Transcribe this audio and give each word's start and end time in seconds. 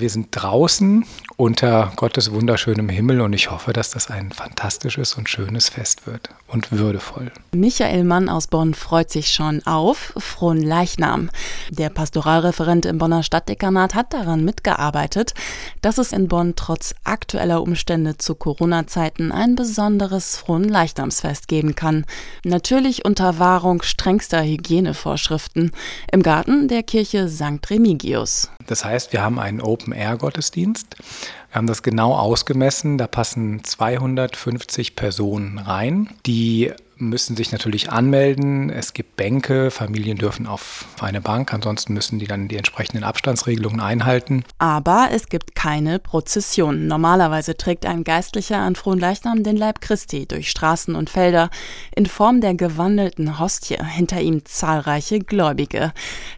Wir 0.00 0.10
sind 0.10 0.28
draußen 0.30 1.04
unter 1.36 1.92
Gottes 1.96 2.30
wunderschönem 2.30 2.88
Himmel 2.88 3.20
und 3.20 3.32
ich 3.32 3.50
hoffe, 3.50 3.72
dass 3.72 3.90
das 3.90 4.08
ein 4.12 4.30
fantastisches 4.30 5.14
und 5.14 5.28
schönes 5.28 5.70
Fest 5.70 6.06
wird 6.06 6.30
und 6.46 6.70
würdevoll. 6.70 7.32
Michael 7.50 8.04
Mann 8.04 8.28
aus 8.28 8.46
Bonn 8.46 8.74
freut 8.74 9.10
sich 9.10 9.32
schon 9.32 9.60
auf 9.66 10.12
Frohen 10.16 10.62
Leichnam. 10.62 11.30
Der 11.70 11.90
Pastoralreferent 11.90 12.86
im 12.86 12.98
Bonner 12.98 13.24
Stadtdekanat 13.24 13.96
hat 13.96 14.14
daran 14.14 14.44
mitgearbeitet, 14.44 15.34
dass 15.82 15.98
es 15.98 16.12
in 16.12 16.28
Bonn 16.28 16.54
trotz 16.54 16.94
aktueller 17.02 17.60
Umstände 17.60 18.18
zu 18.18 18.36
Corona-Zeiten 18.36 19.32
ein 19.32 19.56
besonderes 19.56 20.36
Frohen 20.36 20.68
Leichnamsfest 20.68 21.48
geben 21.48 21.74
kann. 21.74 22.06
Natürlich 22.44 23.04
unter 23.04 23.40
Wahrung 23.40 23.82
strengster 23.82 24.44
Hygienevorschriften 24.44 25.72
im 26.12 26.22
Garten 26.22 26.68
der 26.68 26.84
Kirche 26.84 27.28
St. 27.28 27.68
Remigius. 27.68 28.48
Das 28.68 28.84
heißt, 28.84 29.12
wir 29.12 29.22
haben 29.22 29.38
einen 29.38 29.60
Open-Air-Gottesdienst. 29.88 30.96
Haben 31.58 31.66
das 31.66 31.82
genau 31.82 32.14
ausgemessen. 32.14 32.98
Da 32.98 33.08
passen 33.08 33.64
250 33.64 34.94
Personen 34.94 35.58
rein, 35.58 36.08
die 36.24 36.72
müssen 37.00 37.36
sich 37.36 37.52
natürlich 37.52 37.90
anmelden. 37.90 38.70
Es 38.70 38.92
gibt 38.92 39.16
Bänke, 39.16 39.70
Familien 39.70 40.18
dürfen 40.18 40.46
auf 40.46 40.86
eine 41.00 41.20
Bank, 41.20 41.52
ansonsten 41.54 41.94
müssen 41.94 42.18
die 42.18 42.26
dann 42.26 42.48
die 42.48 42.56
entsprechenden 42.56 43.04
Abstandsregelungen 43.04 43.80
einhalten. 43.80 44.44
Aber 44.58 45.08
es 45.12 45.28
gibt 45.28 45.54
keine 45.54 45.98
Prozession. 45.98 46.86
Normalerweise 46.86 47.56
trägt 47.56 47.86
ein 47.86 48.04
Geistlicher 48.04 48.58
an 48.58 48.74
Fronleichnam 48.74 49.42
den 49.42 49.56
Leib 49.56 49.80
Christi 49.80 50.26
durch 50.26 50.50
Straßen 50.50 50.94
und 50.94 51.10
Felder 51.10 51.50
in 51.94 52.06
Form 52.06 52.40
der 52.40 52.54
gewandelten 52.54 53.38
Hostie, 53.38 53.76
hinter 53.82 54.20
ihm 54.20 54.44
zahlreiche 54.44 55.20
Gläubige. 55.20 55.92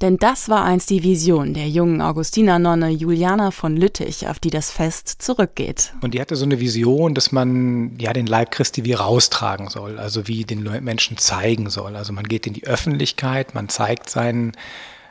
Denn 0.00 0.16
das 0.16 0.48
war 0.48 0.64
einst 0.64 0.90
die 0.90 1.02
Vision 1.02 1.54
der 1.54 1.68
jungen 1.68 2.00
Augustiner-Nonne 2.00 2.90
Juliana 2.90 3.50
von 3.50 3.76
Lüttich, 3.76 4.28
auf 4.28 4.38
die 4.38 4.50
das 4.50 4.70
Fest 4.70 5.05
zurückgeht. 5.08 5.92
Und 6.00 6.14
die 6.14 6.20
hatte 6.20 6.36
so 6.36 6.44
eine 6.44 6.60
Vision, 6.60 7.14
dass 7.14 7.32
man 7.32 7.96
ja 7.98 8.12
den 8.12 8.26
Leib 8.26 8.50
Christi 8.50 8.84
wie 8.84 8.92
raustragen 8.92 9.68
soll, 9.68 9.98
also 9.98 10.26
wie 10.28 10.44
den 10.44 10.62
Menschen 10.84 11.16
zeigen 11.16 11.70
soll. 11.70 11.96
Also 11.96 12.12
man 12.12 12.24
geht 12.24 12.46
in 12.46 12.52
die 12.52 12.66
Öffentlichkeit, 12.66 13.54
man 13.54 13.68
zeigt 13.68 14.10
seinen 14.10 14.52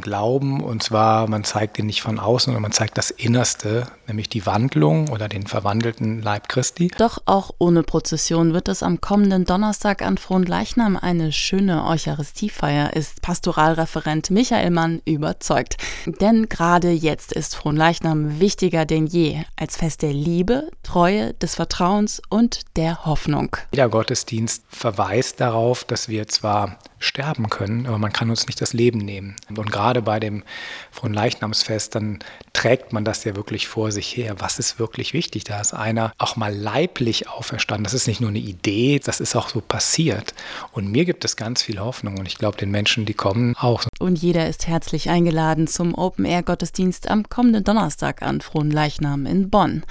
Glauben 0.02 0.62
und 0.62 0.84
zwar, 0.84 1.28
man 1.28 1.44
zeigt 1.44 1.80
ihn 1.80 1.86
nicht 1.86 2.02
von 2.02 2.20
außen, 2.20 2.46
sondern 2.46 2.62
man 2.62 2.72
zeigt 2.72 2.98
das 2.98 3.12
Innerste, 3.12 3.88
nämlich 4.08 4.30
die 4.30 4.46
Wandlung 4.46 5.10
oder 5.10 5.28
den 5.28 5.48
verwandelten 5.48 6.22
Leib 6.22 6.50
Christi. 6.50 6.92
Doch 6.98 7.20
auch 7.26 7.52
ohne 7.58 7.84
Prozession 7.84 8.54
wird 8.54 8.68
es 8.68 8.84
am 8.84 9.02
kommenden 9.02 9.46
Donnerstag 9.46 10.02
an 10.02 10.18
Fronleichnam 10.18 10.98
eine 10.98 11.32
schöne 11.32 11.86
Eucharistiefeier, 11.86 12.94
ist 12.94 13.22
Pastoralreferent 13.22 14.30
Michael 14.32 14.72
Mann 14.72 15.02
überzeugt. 15.06 15.78
Denn 16.06 16.50
gerade 16.50 16.92
jetzt 16.92 17.32
ist 17.34 17.56
Fronleichnam 17.56 18.40
wichtiger 18.40 18.86
denn 18.86 19.08
je 19.08 19.44
als 19.56 19.78
Fest 19.78 20.02
der 20.02 20.14
Liebe, 20.14 20.70
Treue, 20.84 21.34
des 21.34 21.56
Vertrauens 21.56 22.22
und 22.30 22.62
der 22.76 23.06
Hoffnung. 23.06 23.58
Jeder 23.72 23.90
Gottesdienst 23.90 24.64
verweist 24.70 25.40
darauf, 25.40 25.84
dass 25.84 26.10
wir 26.10 26.28
zwar 26.28 26.78
sterben 27.06 27.50
können, 27.50 27.86
aber 27.86 27.98
man 27.98 28.12
kann 28.12 28.30
uns 28.30 28.48
nicht 28.48 28.60
das 28.62 28.74
Leben 28.74 29.00
nehmen. 29.00 29.36
Und 29.50 29.72
gerade 29.72 30.02
bei 30.02 30.20
dem 30.20 30.44
Fronleichnamsfest, 30.92 31.96
dann 31.96 32.20
trägt 32.54 32.94
man 32.94 33.06
das 33.06 33.24
ja 33.24 33.36
wirklich 33.36 33.68
vor 33.68 33.92
sich 33.92 34.16
her. 34.16 34.36
Was 34.40 34.60
ist 34.60 34.80
wirklich 34.80 35.14
wichtig? 35.14 35.44
Da 35.44 35.62
ist 35.62 35.74
einer 35.74 36.14
auch 36.18 36.36
mal 36.36 36.54
leiblich 36.54 37.30
auferstanden. 37.30 37.84
Das 37.84 37.94
ist 37.94 38.08
nicht 38.08 38.22
nur 38.22 38.30
eine 38.30 38.40
Idee, 38.40 39.00
das 39.04 39.20
ist 39.20 39.36
auch 39.36 39.50
so 39.50 39.62
passiert. 39.62 40.34
Und 40.72 40.92
mir 40.92 41.06
gibt 41.06 41.26
es 41.26 41.36
ganz 41.36 41.62
viel 41.62 41.80
Hoffnung 41.80 42.18
und 42.18 42.26
ich 42.26 42.38
glaube 42.38 42.58
den 42.58 42.72
Menschen, 42.72 43.06
die 43.06 43.14
kommen, 43.14 43.56
auch. 43.58 43.84
Und 44.06 44.22
jeder 44.22 44.48
ist 44.48 44.68
herzlich 44.68 45.10
eingeladen 45.10 45.66
zum 45.66 45.96
Open-Air-Gottesdienst 45.96 47.10
am 47.10 47.28
kommenden 47.28 47.64
Donnerstag 47.64 48.22
an 48.22 48.40
Fronleichnam 48.40 49.26
in 49.26 49.50
Bonn. 49.50 49.84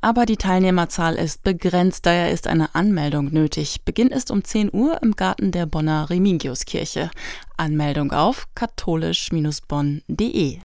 Aber 0.00 0.24
die 0.24 0.36
Teilnehmerzahl 0.36 1.16
ist 1.16 1.42
begrenzt, 1.42 2.06
daher 2.06 2.30
ist 2.30 2.46
eine 2.46 2.76
Anmeldung 2.76 3.32
nötig. 3.32 3.80
Beginn 3.84 4.10
ist 4.10 4.30
um 4.30 4.44
10 4.44 4.72
Uhr 4.72 5.02
im 5.02 5.16
Garten 5.16 5.50
der 5.50 5.66
Bonner 5.66 6.08
Remigiuskirche. 6.08 7.10
Anmeldung 7.56 8.12
auf 8.12 8.46
katholisch-bonn.de 8.54 10.60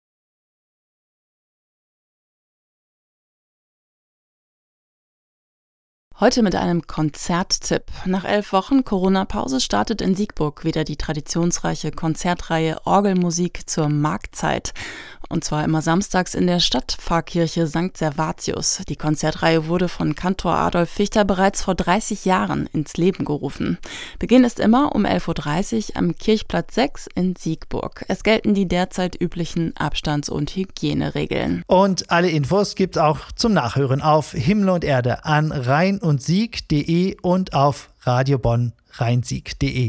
Heute 6.21 6.43
mit 6.43 6.55
einem 6.55 6.87
Konzerttipp. 6.87 7.85
Nach 8.05 8.27
elf 8.27 8.53
Wochen 8.53 8.85
Corona-Pause 8.85 9.59
startet 9.59 10.03
in 10.03 10.15
Siegburg 10.15 10.67
wieder 10.67 10.85
die 10.85 10.97
traditionsreiche 10.99 11.93
Konzertreihe 11.93 12.77
Orgelmusik 12.85 13.63
zur 13.67 13.89
Marktzeit. 13.89 14.75
Und 15.31 15.45
zwar 15.45 15.65
immer 15.65 15.81
samstags 15.81 16.35
in 16.35 16.47
der 16.47 16.61
Stadtpfarrkirche 16.61 17.67
St. 17.69 17.97
Servatius. 17.97 18.83
Die 18.89 18.97
Konzertreihe 18.97 19.69
wurde 19.69 19.89
von 19.89 20.15
Kantor 20.17 20.57
Adolf 20.57 20.91
Fichter 20.91 21.25
bereits 21.25 21.63
vor 21.63 21.75
30 21.77 22.25
Jahren 22.25 22.69
ins 22.73 22.97
Leben 22.97 23.25
gerufen. 23.25 23.79
Beginn 24.19 24.45
ist 24.45 24.59
immer 24.59 24.95
um 24.95 25.07
11.30 25.07 25.91
Uhr 25.91 25.97
am 25.97 26.17
Kirchplatz 26.17 26.75
6 26.75 27.07
in 27.15 27.37
Siegburg. 27.37 28.05
Es 28.09 28.25
gelten 28.25 28.55
die 28.55 28.67
derzeit 28.67 29.19
üblichen 29.19 29.75
Abstands- 29.77 30.29
und 30.29 30.51
Hygieneregeln. 30.51 31.63
Und 31.69 32.11
alle 32.11 32.29
Infos 32.29 32.75
gibt's 32.75 32.99
auch 32.99 33.33
zum 33.37 33.55
Nachhören 33.55 34.03
auf 34.03 34.33
Himmel 34.33 34.71
und 34.71 34.85
Erde 34.85 35.25
an 35.25 35.53
rhein 35.53 35.99
und 35.99 36.10
sieg.de 36.19 37.17
und 37.23 37.53
auf 37.53 37.91
Radio 38.01 38.39
Bonn 38.39 38.73
rheinsieg.de. 38.93 39.89